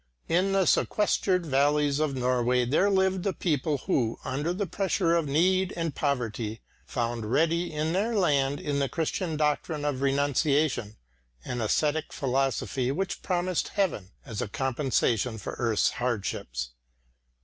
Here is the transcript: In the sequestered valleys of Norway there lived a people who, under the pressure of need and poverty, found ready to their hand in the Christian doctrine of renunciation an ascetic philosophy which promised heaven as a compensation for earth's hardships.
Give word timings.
In 0.27 0.51
the 0.53 0.65
sequestered 0.65 1.45
valleys 1.45 1.99
of 1.99 2.15
Norway 2.15 2.65
there 2.65 2.89
lived 2.89 3.23
a 3.27 3.33
people 3.33 3.77
who, 3.85 4.17
under 4.25 4.51
the 4.51 4.65
pressure 4.65 5.15
of 5.15 5.27
need 5.27 5.71
and 5.77 5.93
poverty, 5.93 6.61
found 6.87 7.31
ready 7.31 7.69
to 7.69 7.83
their 7.91 8.13
hand 8.19 8.59
in 8.59 8.79
the 8.79 8.89
Christian 8.89 9.37
doctrine 9.37 9.85
of 9.85 10.01
renunciation 10.01 10.97
an 11.45 11.61
ascetic 11.61 12.13
philosophy 12.13 12.89
which 12.91 13.21
promised 13.21 13.67
heaven 13.77 14.09
as 14.25 14.41
a 14.41 14.47
compensation 14.47 15.37
for 15.37 15.53
earth's 15.59 15.91
hardships. 15.91 16.71